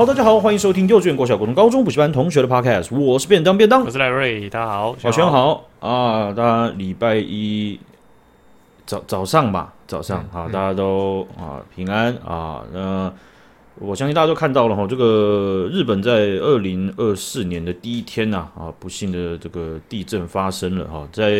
[0.00, 7.78] 好，大家好，欢迎收听幼稚园、国小、国中、高中补习班同学的 podcast，我是便当便当，我是赖瑞，大家好，小轩好啊，大家礼拜一
[8.86, 13.12] 早早上吧，早上好，大家都啊平安啊，那
[13.74, 21.30] 我相信大家都看到了哈，这个日本在二零二四年的第一天呐啊，不幸的这个地震发生了哈，在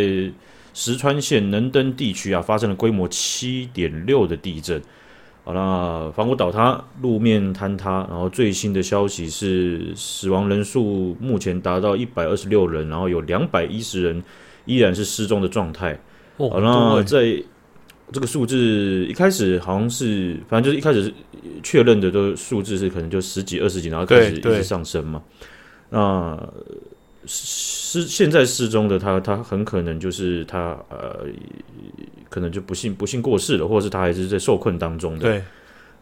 [0.74, 4.82] 石川县能登地区啊，发生了规模七点六的地震。
[5.42, 14.22] 好，那房屋倒塌，路面坍塌，然后最新的消息是死亡人数目前达到一百二十六人，然后有两百一十人
[14.66, 15.98] 依然是失踪的状态。
[16.36, 17.42] 哦，好，那在
[18.12, 21.14] 这个数字一开始好像是，反正就是一开始是
[21.62, 25.22] 确认的都数字是可能就十几、二十几，然后开始一直上升嘛。
[25.88, 26.38] 那
[27.26, 31.26] 失现在失踪的他，他很可能就是他呃。
[32.30, 35.22] 可能就不幸不幸过世了，或者是他还是在受困当中的。
[35.22, 35.42] 对，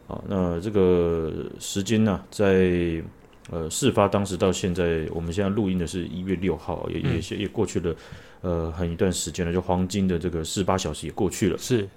[0.07, 3.03] 好，那这个时间呢、啊，在
[3.51, 7.97] 呃事发当时到现在，我们现在录音的是一月六号，也、嗯、也也过去了
[8.43, 11.57] 呃很一段时间了，就黄金的这个四十八小时也过去了。
[11.57, 11.89] 是，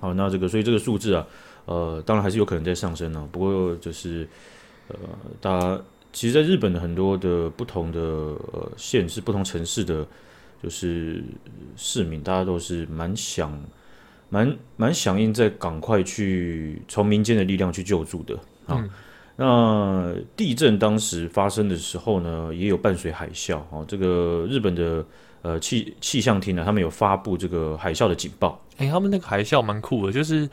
[0.00, 1.26] 好，那这个所以这个数字啊，
[1.64, 3.28] 呃，当然还是有可能在上升呢、啊。
[3.32, 4.28] 不过就是
[4.88, 4.96] 呃，
[5.40, 5.80] 大家
[6.12, 10.06] 其实，在日本的很多的不同的呃县市、不同城市的，
[10.62, 11.22] 就是
[11.76, 13.58] 市民，大家都是蛮想。
[14.30, 18.34] 蛮蛮响应，在赶快去从民间的力量去救助的
[18.66, 18.76] 啊。
[18.76, 18.90] 嗯、
[19.36, 23.82] 那地震当时发生的时候呢，也有伴随海啸啊。
[23.88, 25.02] 这个日本的
[25.40, 28.62] 呃气气象厅呢，他们有发布这个海啸的警报。
[28.76, 30.46] 哎、欸，他们那个海啸蛮酷的，就是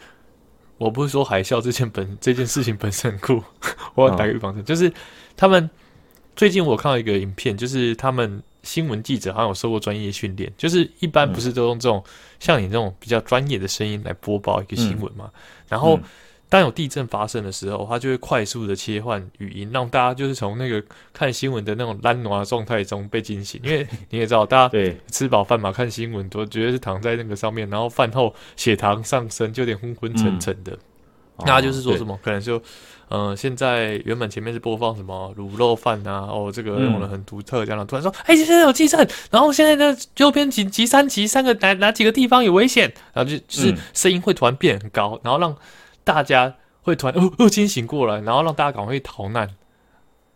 [0.77, 3.43] 我不是说海啸这件本 这件事情本身很酷，
[3.95, 4.91] 我要打个预防针，就是
[5.35, 5.69] 他们
[6.35, 8.41] 最近我看到一个影片，就是他们。
[8.65, 15.25] 新闻记者好像有受过专业训练，就是一般不是都用这种、嗯、像你这种比较专业的声音来播报一个新闻嘛？
[15.35, 15.99] 嗯、然后
[16.47, 23.59] 当有地震发生的时候，它就会快速的切换语音，让大家就是从那个看新闻的那种懒惰的状态中被惊醒。
[23.63, 30.71] 因为你也知道，大家对吃饱饭嘛，看新闻都觉得是躺在那个上面，然后饭后血糖上升，就有点昏昏沉沉的。
[30.71, 30.79] 嗯
[31.39, 32.13] 那他就是说什么？
[32.13, 32.57] 哦、可能就，
[33.09, 45.53] 嗯、呃，现在原本前面是播放什么卤肉饭啊，哦，这个用了很独特这样的，突然说，哎、欸，现在有地震，然后现在呢，右边紧急三级，三个哪哪几个地方有危险，然后就就是声音会突然变很高，然后让
[46.05, 49.49] 大家会突然哦哦惊醒过来，然后让大家赶快逃难。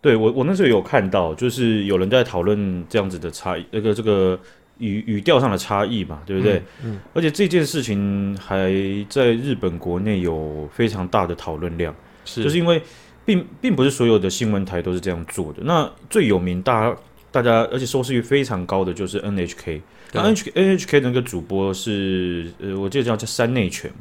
[0.02, 4.38] 对我，我那时候有看到，就是有人在讨论这样子的差异，那个这个。
[4.80, 6.56] 语语调上的差异嘛，对不对？
[6.81, 8.72] 嗯，嗯，而且这件事情还
[9.09, 11.94] 在日本国内有非常大的讨论量，
[12.24, 12.81] 是，就是因为
[13.25, 15.59] 并并不是所有的新闻台都是这样做的。
[15.66, 16.97] 那最有名大家
[17.30, 19.81] 大家，而且收视率非常高的就是 NHK。
[20.13, 23.91] 那 NHK NHK 那个主播是呃，我记得叫叫山内犬，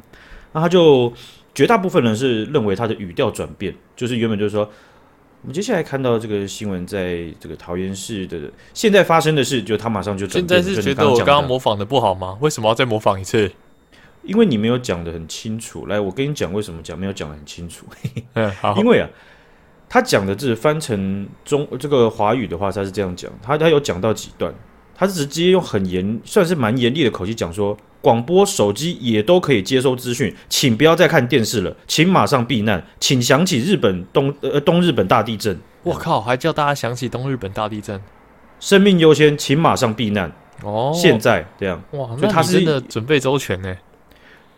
[0.53, 1.11] 那他就
[1.59, 4.71] 绝大部分人是认为他的语调转变，就是原本就是说。
[5.41, 8.37] 我们接下来看到这个新闻，在这个桃园市的
[8.73, 10.63] 现在发生的事，就他马上就转变。
[10.63, 12.37] 现在是觉得我刚刚模仿的不好吗？
[12.41, 13.49] 为什么要再模仿一次？
[14.23, 15.85] 因为你没有讲的很清楚。
[15.87, 17.85] 来，我跟你讲为什么讲没有讲的很清楚。
[18.35, 18.75] 嗯，好。
[18.77, 19.09] 因为啊，
[19.87, 23.31] 他讲的字翻成中这个华语的话，他是这样讲。
[23.41, 24.53] 他他有讲到几段，
[24.93, 27.77] 他是直接用很严，算是蛮严厉的口气讲说。
[28.01, 35.59] 广播、手机也都可以接收资讯，请不要再看电视了，请马上避难，请想起日本东呃东日本大地震。
[35.83, 38.01] 我靠，还叫大家想起东日本大地震，
[38.59, 40.31] 生命优先，请马上避难。
[40.63, 43.73] 哦，现在这样哇，就他是真的准备周全呢，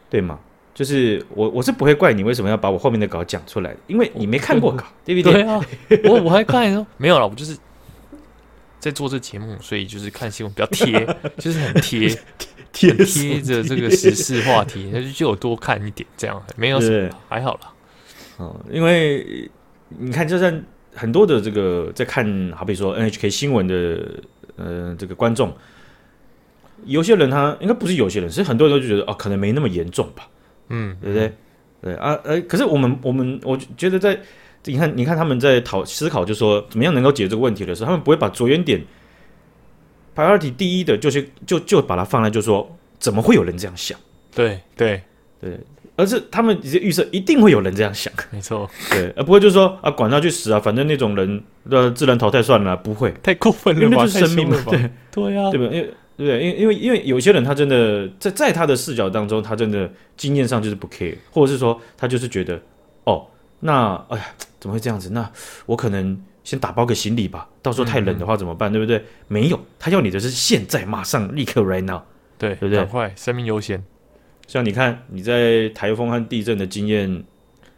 [0.09, 0.39] 对吗？
[0.73, 5.33] 就是我我是不会怪你为什么要把我后面的稿讲出来，因为你没看过稿，对不对？
[5.33, 5.61] 对啊，
[6.05, 7.55] 我我还看说 没有了，我就是
[8.79, 11.05] 在做这节目，所以就是看新闻比较贴，
[11.37, 12.09] 就是很贴。
[12.81, 17.73] 贴贴着这个时事话题，那就就有多看一点，这样没有什么，还好啦。
[18.39, 19.49] 嗯，因为
[19.89, 20.63] 你看，就算
[20.95, 24.19] 很多的这个在看，好比说 NHK 新闻的
[24.55, 25.53] 呃这个观众，
[26.85, 30.27] 有些人他应该不是有些人，是很多人都觉得哦，可能没那么严重吧，
[30.69, 31.33] 嗯，对不对？
[31.83, 34.19] 对啊，呃，可是我们我们我觉得在
[34.65, 38.81] 你看你看他们在讨思考，就说怎么样能够解决这个问题的时候，他们不会把着眼点。
[40.13, 43.99] Priority 第一的就是就就把它放在，就说怎么会有人这样想？
[44.33, 45.01] 对对
[45.41, 45.59] 对，
[45.97, 55.65] 而是他们预设一定会有人这样想，没错，对，而不会就是说啊，管他去死啊，反正那种人的自然淘汰算了，不会太过分了，因为那就是生命嘛，对对呀，对吧？
[55.73, 56.43] 因为对？
[56.43, 62.61] 因为因为因为有些人他真的在在他的视角当中，他真的经验上就是不 care，或者是说他就是觉得
[63.03, 63.25] 哦，
[63.59, 64.25] 那哎呀，
[64.59, 65.09] 怎么会这样子？
[65.09, 65.29] 那
[65.65, 66.17] 我可能。
[66.43, 68.71] 先打包个行李吧，到时候太冷的话怎么办？
[68.71, 69.05] 对不对？
[69.27, 72.01] 没有，他要你的是现在马上立刻 right now，
[72.41, 72.77] 对，对不对？
[72.77, 73.83] 赶快，生命优先。
[74.47, 77.23] 像你看你在台风和地震的经验，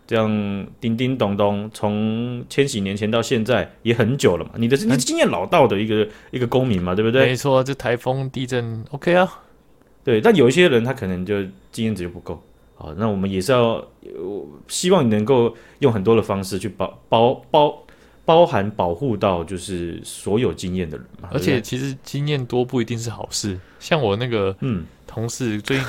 [0.08, 4.52] 这样叮叮咚咚，从千禧年前到现在也很久了嘛。
[4.56, 7.26] 你的你是经验老道的一个一个公民嘛，对不对？
[7.26, 9.44] 没错，这台风、地震，OK 啊。
[10.06, 12.42] 对，但有一些人他可能就经验值就不够。
[12.76, 13.86] 好，那我们也是要
[14.68, 17.83] 希望你能够用很多的方式去包包包
[18.26, 21.30] 包含保护到就是所有经验的人嘛。
[21.32, 23.60] 而且其实经验多不一定是好事。
[23.80, 25.86] 像我那个嗯同事最近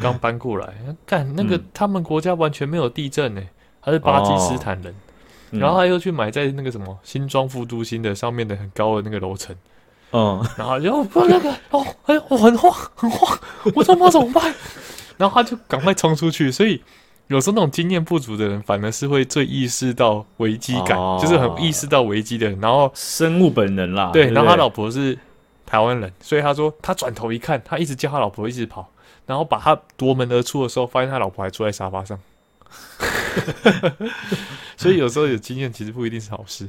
[0.00, 0.74] 刚搬过来，
[1.06, 3.42] 干、嗯、那个他们国家完全没有地震呢，
[3.82, 4.96] 他是巴基斯坦人，哦
[5.52, 9.54] 嗯、然后他又去买在那个什么新庄副都新的上面的很高的那个楼层。
[10.16, 13.36] 嗯，然后就不那个哦，哎，我很慌，很慌，
[13.74, 14.54] 我怎么怎么办？
[15.18, 16.52] 然后他就赶快冲出去。
[16.52, 16.80] 所以
[17.28, 22.60] 有时候那种经验不足的人，反而是会最意识到危机感，哦、就是很意识到危机的人。
[22.60, 24.30] 然后生物本能啦，对。
[24.30, 25.18] 然后他老婆是
[25.64, 28.90] 台湾人，所以他说他转头一看，他一直叫他老婆一直跑，
[29.26, 32.18] 然后把他夺门而出的时候，发现他老婆还坐在沙发上。
[34.76, 36.68] 所以有时候有经验其实不一定是好事。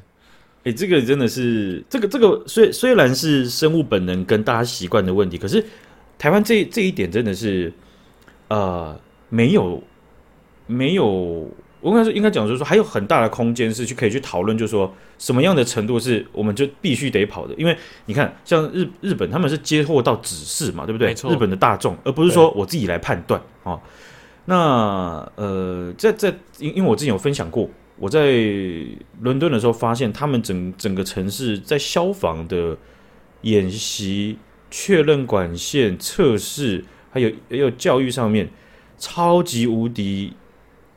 [0.59, 5.63] 哎、欸，这个真的是这个这个虽虽然是生物本能跟大家习惯的问题，可是
[6.17, 7.71] 台湾这这一点真的是
[8.47, 8.97] 呃
[9.29, 9.83] 没有
[10.67, 21.13] 没有，我应该说应该讲就是说还有很大的空间是去可以去讨论，就是说什么样的程度是我们就必须得跑的，因为你看像日日本他们是接获到指示嘛，对不对？
[21.29, 23.81] 日本的大众，而不是说我自己来判断啊、哦。
[24.45, 26.29] 那呃，在在
[26.59, 27.69] 因因为我之前有分享过。
[27.97, 28.19] 我在
[29.21, 32.77] 伦敦的时候，发现他们整整个城市在消防的
[33.43, 34.37] 演习、
[34.69, 38.49] 确认管线测试，还有还有教育上面，
[38.97, 40.33] 超级无敌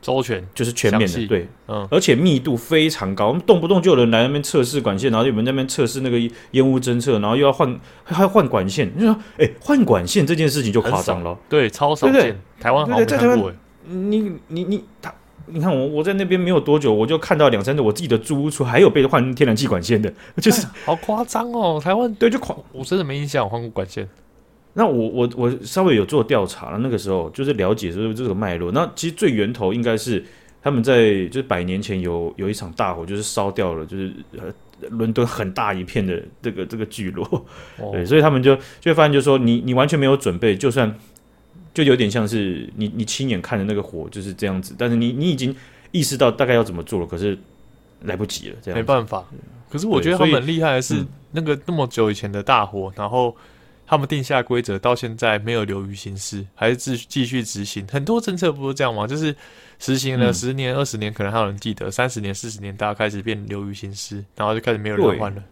[0.01, 6.17] 周全，就是全面的，对，嗯，而且密度非常高，我们动不动就有人来那边测试管线，然后有人在那边测试那个
[6.51, 12.21] 烟雾侦测，然后又要换还要换管线，你说，哎、欸，换管线这件事情就夸张了，对，超少见，对？
[12.31, 13.55] 对台湾好像在台湾，
[13.85, 15.13] 你你你他。
[15.51, 21.81] 你看我我在那边没有多久，我就看到两三个我自己的租屋处还有被换天然气管线的，就是好夸张哦！
[21.83, 24.07] 台湾对就狂，我真的没印象我换过管线。
[24.79, 28.71] 那我我我稍微有做调查了，那个时候就是了解就是这个脉络。
[28.71, 30.23] 那其实最源头应该是
[30.63, 34.43] 他们在就是百年前有有一场大火，就是烧掉了就是呃
[34.89, 37.25] 伦敦很大一片的这个这个聚落，
[37.77, 40.97] 哦、 对，所以他们就就会发现就是说你你完全没有准备，就算。
[41.71, 45.55] 就有点像是你你亲眼看着那个火就是这样子，但是你你已经
[45.91, 47.37] 意识到大概要怎么做了，可是
[48.01, 49.23] 来不及了，这样没办法。
[49.69, 53.33] 可是我觉得他们很厉害的是，那个那么久以前的大火，嗯、然后
[53.89, 57.87] 他们定下规则到现在没有流于形式，还是继继续执行。
[57.87, 59.07] 很多政策不是这样吗？
[59.07, 59.35] 就是
[59.79, 65.43] 实行了十年、二十、嗯、年，可能还有人记得；三十年、四十年，大家开始变流于形式，然后就开始没有人换了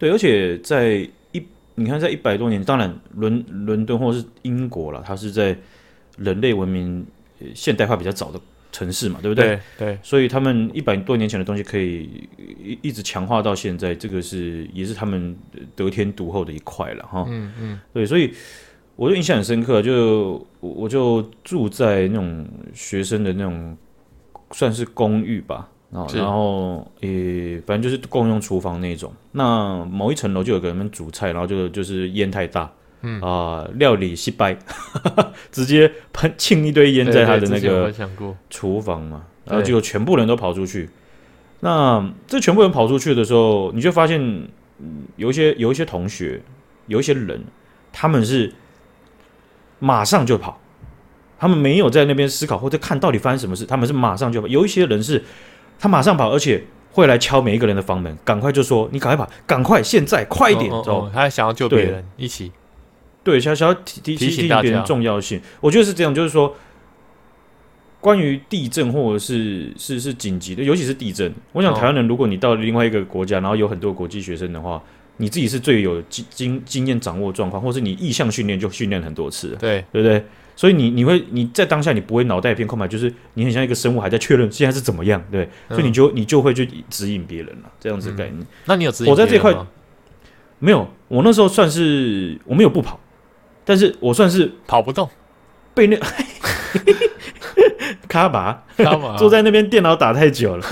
[0.00, 0.08] 对。
[0.08, 1.46] 对，而且在一。
[1.76, 5.56] 你看，在一百多年，当然伦伦敦或是英国了，它是在
[6.18, 7.06] 人类文明
[7.54, 8.40] 现代化比较早的
[8.72, 9.46] 城市嘛，对不对？
[9.46, 12.28] 对，对，所以他们一百多年前的东西可以
[12.62, 15.36] 一一直强化到现在，这个是也是他们
[15.74, 17.24] 得天独厚的一块了哈。
[17.28, 18.32] 嗯嗯，对，所以
[18.96, 23.76] 我就印象很深刻，就我就住在那种学生的那种
[24.52, 25.68] 算是公寓吧。
[25.92, 29.12] 然后，然后，也，反正就是共用厨房那种。
[29.32, 32.70] 那某一层楼就有个人煮菜，然后就就是烟太大，
[33.02, 34.56] 嗯啊、呃，料理失败，
[35.52, 37.92] 直接喷沁一堆烟在他的那个
[38.48, 39.24] 厨房嘛。
[39.44, 40.88] 然后结果全部人都跑出去。
[41.60, 44.20] 那这全部人跑出去的时候，你就发现，
[44.78, 46.40] 嗯，有一些有一些同学，
[46.86, 47.44] 有一些人，
[47.92, 48.54] 他们是
[49.78, 50.60] 马上就跑，
[51.38, 54.46] 他们没有在那边思考或者看到底发生什么事，他们是马上就跑。
[54.46, 55.22] 有一些人是。
[55.82, 62.52] 他马上跑，而且会来敲每一个人的房门，赶快就说：“你赶快跑，赶快，现在快一点！”哦，哦，哦，他还想要救别人，一起
[63.30, 65.40] 对，想想要提提提醒别人重要性。
[65.60, 66.56] 我觉得是这样，就是说，
[68.00, 74.82] 关于地震或者是是是紧急的，尤其是地震，我想台湾人，如果你到另外一个国家，然后有很多国际学生的话，
[75.18, 80.24] 你自己是最有经经经验掌握状况，或是你意向训练就训练很多次，对对不对？
[80.56, 88.40] 所以你你会你在当下你不会脑袋一片空白，就是你很像一个生物还在确认现在是怎么样，对，嗯、所以你就你就会去指引别人了，这样子概念。
[88.40, 89.10] 嗯、那你有指引？
[89.10, 89.54] 我在这块
[90.58, 93.00] 没有，我那时候算是我没有不跑，
[93.70, 95.08] 但是我算是跑不动，
[95.72, 95.96] 被那
[98.08, 98.64] 卡吧
[99.16, 100.66] 坐在那边电脑打太久了，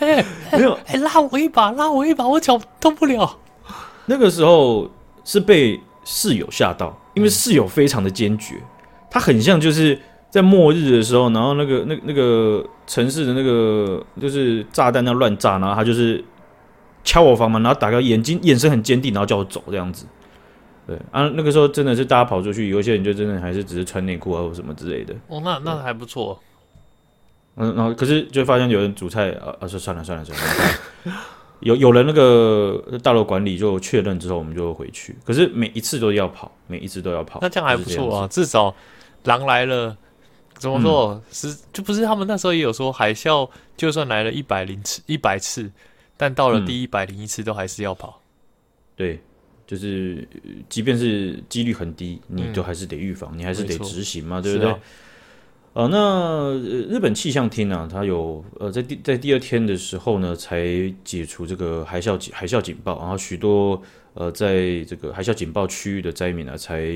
[0.00, 3.38] 哎、欸，没有，哎、欸，拉我一把，拉我一把，我脚动不了。
[4.04, 4.90] 那个时候
[5.24, 6.94] 是被室友吓到。
[7.14, 8.56] 因为室友非常的坚决，
[9.08, 9.96] 他很像就是
[10.28, 16.22] 在末日的时候，然后那个那那个城市的那个就是炸弹那乱炸，然后他就是
[17.04, 20.04] 敲我房门，然后打开眼睛，眼神很坚定，然后叫我走这样子。
[20.86, 25.14] 对啊，那个时候真的是大家跑出去，有一些人就真的还是只是穿内裤啊或什么之类的。
[25.28, 26.38] 哦，那那还不错。
[27.56, 31.20] 嗯，然后可是就发现有人煮菜，啊啊，说算了算了算了，算了
[31.60, 35.16] 有有了那个大楼管理就确认之后，我们就回去。
[35.24, 38.74] 可是每一次都要跑，每一次都要跑，那这样还不错啊，至少
[39.22, 39.96] 狼来了，
[40.58, 41.22] 怎么说？
[41.30, 45.70] 是、嗯、就不是他们那时候也有说海啸，就算来了一百零次一百次，
[46.16, 48.20] 但到了第一百零一次都还是要跑。
[48.96, 49.22] 对，
[49.66, 50.26] 就是
[50.68, 54.74] 即便是几率很低，你都还是得预防，嗯、你还是得执行嘛，对不对？
[55.72, 56.54] 呃，那
[56.88, 60.64] 日本气象厅呢，它有呃在第在第二天的时候呢，才
[61.02, 66.86] 解除这个海啸海啸警报，然后许多呃在这个海啸警报区域的灾民呢，才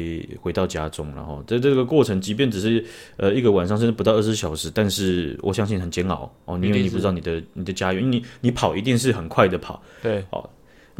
[0.40, 1.12] 回到家中。
[1.16, 2.84] 然后在这个过程，即便只是
[3.16, 10.48] 呃一个晚上，甚至不到二十四小时，但是我相信很煎熬哦，因为你不知道你的你的家园，你你跑一定是很快的跑，对，哦，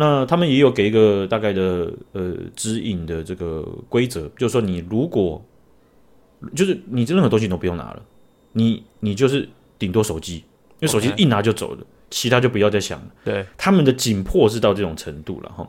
[0.01, 5.45] 那他们也有给一个大概的呃指引的这个规则，就是说你如果
[6.55, 8.03] 就是你任何东西都不用拿了，
[8.53, 10.37] 你你就是顶多手机，
[10.79, 13.07] 因为手机一拿就走了.其他就不要再想了。
[13.25, 15.69] 对，他们的紧迫是到这种程度了哈。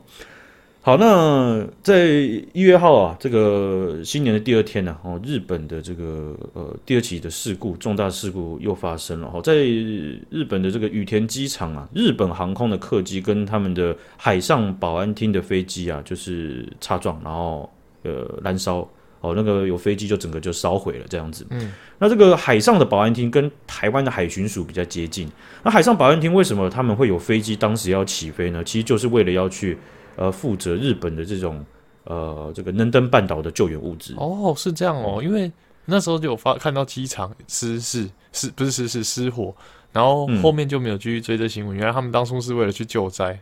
[0.82, 2.06] 好，那在
[2.54, 17.70] 一月号啊，这个新年的第二天呢，哦，日本的这个呃第二起的事故，重大事故又发生了哈，在日本的这个羽田机场啊，日本航空的客机跟他们的海上保安厅的飞机啊，就是擦撞，然后
[18.02, 18.88] 呃燃烧。
[19.22, 21.46] 哦，那个有飞机就整个就烧毁了，这样子。
[21.50, 25.28] 嗯，那这个海上的保安厅跟台湾的海巡署比较接近。
[25.62, 28.64] 那海上保安厅为什么他们会有飞机当时要起飞呢？
[28.64, 29.76] 其实就是为了要去
[30.20, 31.64] 呃负责日本的这种
[32.04, 34.14] 呃这个能登半岛的救援物资。
[34.18, 35.50] 哦，是这样哦，因为
[35.86, 39.54] 那时候就有发看到机场失事，失不是失事失火，
[39.92, 41.74] 然后后面就没有继续追这新闻。
[41.74, 43.40] 嗯，原来他们当初是为了去救灾。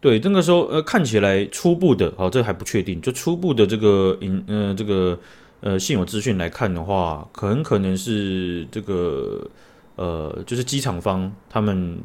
[0.00, 3.00] 对，那个时候呃，看起来初步的，好，这还不确定。
[3.02, 5.18] 就初步的这个引，呃，这个
[5.60, 9.46] 呃现有资讯来看的话，很可能是这个
[9.96, 11.98] 呃，就是机场方他们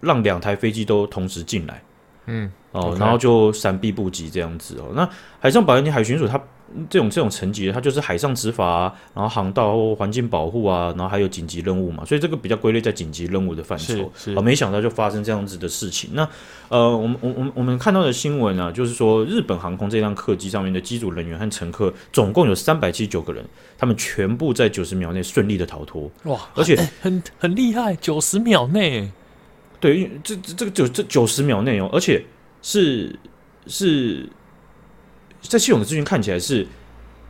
[0.00, 1.82] 让两台飞机都同时进来，
[2.26, 4.92] 嗯，哦.然后就闪避不及这样子哦。
[4.94, 5.08] 那
[5.40, 6.40] 海上保安厅海巡署它。
[6.90, 14.10] 这种这种层级，它就是海上执法啊，然后航道环境保护啊，然后还有紧急任务嘛，所以这个比较归类在紧急任务的范畴。
[14.16, 16.10] 是，没想到就发生这样子的事情。
[16.14, 16.28] 那
[16.70, 23.44] 呃，我们我我我们看到的新闻啊，就是说日本航空这辆客机上面的机组人员和乘客总共有三百七十九个人，
[23.78, 26.10] 他们全部在九十秒内顺利的逃脱。
[26.24, 29.12] 哇，而且很很厉害，九十秒内。
[29.84, 32.24] 对，因为这这这个九这九十秒内容，而且
[32.62, 33.14] 是
[33.66, 34.26] 是。
[35.46, 36.66] 在系统的资讯看起来是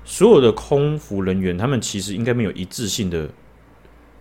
[0.05, 3.29] 所有的空服人员，他们其实应该没有一致性的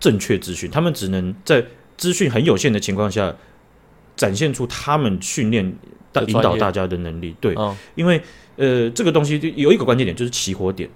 [0.00, 1.64] 正确资讯，他们只能在
[1.96, 3.32] 资讯很有限的情况下
[4.16, 5.64] 展现出他们训练、
[6.26, 7.36] 引导大家的能力。
[7.40, 8.20] 对，哦、因为
[8.56, 10.90] 呃，这个东西有一个关键点，就是起火点。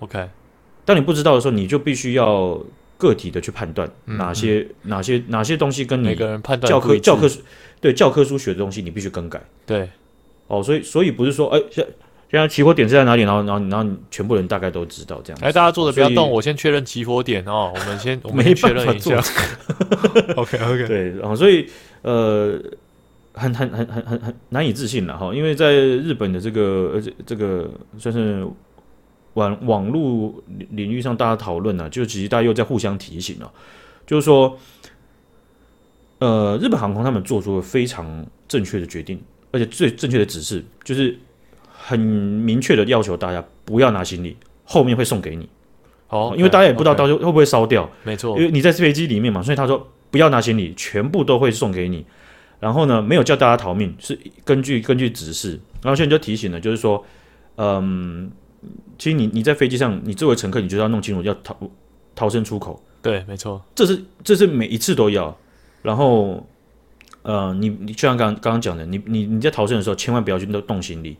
[0.00, 0.28] OK，
[0.84, 2.62] 当你不知道的时候，你就必须要
[3.04, 6.16] 个体的去判断哪些、嗯、哪些哪些东西跟你
[6.66, 7.40] 教科教科书
[7.80, 9.40] 对教科书学的东西，你必须更改。
[9.64, 9.88] 对，
[10.46, 11.62] 哦，所以所以不是说哎。
[11.70, 11.86] 现
[12.30, 13.22] 现在起火点是在哪里？
[13.22, 15.38] 然后，然后，然后，全部人大概都知道这样。
[15.40, 17.72] 哎，大家坐着不要动，我先确认起火点哦。
[17.72, 19.22] 我们先， 我们先确认一下。
[20.34, 21.68] OK，OK，对，然后所以
[22.02, 22.60] 呃，
[23.34, 28.44] 很很很很很很难以置信了哈，因为在日本的这个呃这这个算是
[29.34, 30.34] 网网络
[30.70, 33.52] 领域上，大家讨论呢，就其实大家又在互相提醒了，
[34.06, 34.58] 就是说，
[36.18, 39.20] 呃，日本航空他们做出了非常正确的决定，
[39.52, 41.16] 而且最正确的指示就是。
[41.86, 45.46] 很明确的要求大家不要拿行李，后面会送给你。
[46.06, 47.86] 好、哦，因为大家也不知道到时候会不会烧掉。
[48.04, 52.06] 没错，因为你在飞机里面嘛，所以他说不要拿行李，全部都会送给你。
[52.58, 55.60] 然后呢，没有叫大家逃命，是根据根据指示。
[55.82, 57.04] 然后现在就提醒了，就是说，
[57.56, 58.30] 嗯，
[58.98, 61.56] 其实你你在飞机上，你作为乘客，你就要弄清楚要逃
[62.14, 62.82] 逃生出口。
[63.02, 65.36] 对，没错，这是这是每一次都要。
[65.82, 66.46] 然后，
[67.22, 71.16] 呃，你你就像刚刚刚讲的，你你你在逃生的时候，千万不要去动动行李。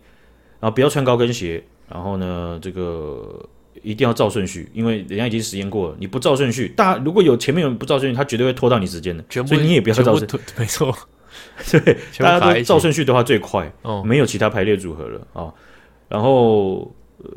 [0.60, 3.46] 然后不要穿高跟鞋，然后呢，这个
[3.82, 5.96] 一定要照顺序，因为人家已经实验过了。
[5.98, 9.22] 你不照顺序，大家如果有前面有人不照顺序，他绝对会拖到你时间的。
[9.28, 10.38] 所以你也不要照顺序。
[10.56, 10.96] 没错，
[11.70, 15.54] 对，大家都照顺序的话最快，哦，没有其他排列组合了啊、哦。
[16.08, 16.90] 然后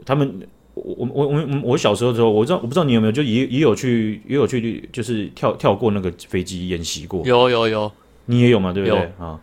[0.05, 7.25] 他们，我我我我我小时候的时候，我知道我不知道你有没有，就也也有去也有去，就是跳跳过那个飞机演习过。
[7.25, 7.91] 有有有，
[8.25, 8.73] 你也有嘛？
[8.73, 9.11] 对不对啊？
[9.19, 9.39] 哦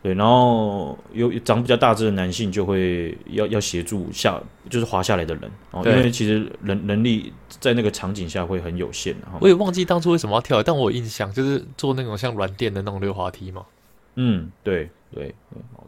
[0.00, 4.40] 对，然后有长比较大只的男性就会要要协助下，
[4.70, 9.12] 就是滑下来的人哦，因为其实人能力在那个场景下会很有限。
[9.40, 13.66] 我也忘记当初为什么要跳，但我有印象就是做那种像软垫的那种溜滑梯嘛。
[14.14, 15.34] 嗯，对对，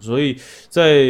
[0.00, 0.37] 所以
[0.69, 1.04] 在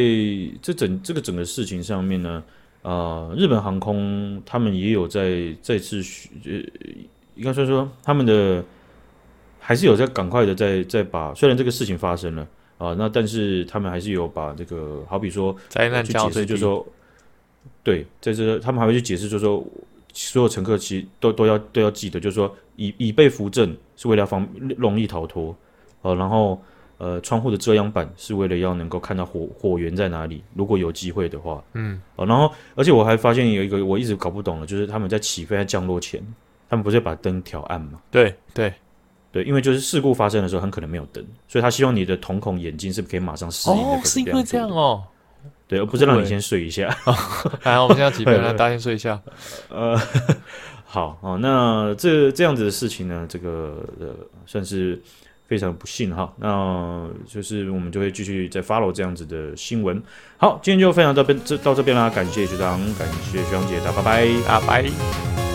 [0.60, 2.42] 这整这个整个事情上面呢，
[2.82, 6.02] 呃，日本航空他们也有在再次
[6.44, 6.52] 呃
[7.34, 8.64] 应该说说他们的
[9.58, 12.46] 还是有在赶快的在在把，虽然这个事情发生了
[12.78, 16.86] 啊，那但是他们还是有把这个好比说灾难去解释，就是说
[17.82, 19.64] 对，在这他们还会去解释，就是说
[20.12, 25.54] 所有乘客其实都都要都要记得，就是说以以备扶正是为了防容易逃脱
[26.02, 26.60] 啊，然后。
[27.00, 36.22] 呃，窗户的遮阳板是为了要能够看到火火源在哪里，如果有机会的话，嗯，哦，然后而且我还发现有一个我一直搞不懂的，就是他们在起飞、在降落前，
[36.68, 37.98] 他们不是把灯调暗吗？
[38.10, 38.70] 对对
[39.32, 43.88] 对，因为就是事故发生的时候很可能没有灯，所以他希望你的瞳孔眼睛是不是可以马上适应那个。
[43.92, 45.02] 哦，是因为这样哦，
[45.66, 46.94] 对，而不是让你先睡一下。
[47.64, 49.18] 好，我们现在起飞了，大家先睡一下。
[49.72, 49.98] 呃，
[50.84, 54.08] 好哦，那这这样子的事情呢，这个呃
[54.44, 55.00] 算是。
[55.50, 60.00] 非常不幸哈，那就是我们就会继续再 follow 这样子的新闻。
[60.36, 65.49] 好，今天就分享到这边，这到这边啦，感谢学长，感谢学长姐，大家拜拜，啊拜。